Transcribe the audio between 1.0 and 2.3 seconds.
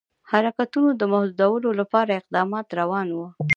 محدودولو لپاره